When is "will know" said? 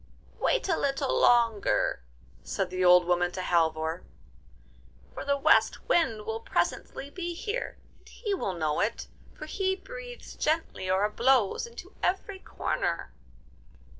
8.33-8.79